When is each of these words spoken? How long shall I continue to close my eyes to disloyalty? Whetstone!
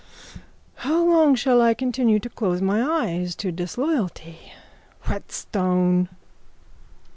How 0.77 1.03
long 1.05 1.35
shall 1.35 1.61
I 1.61 1.75
continue 1.75 2.17
to 2.21 2.27
close 2.29 2.59
my 2.59 2.81
eyes 3.03 3.35
to 3.35 3.51
disloyalty? 3.51 4.51
Whetstone! 5.07 6.09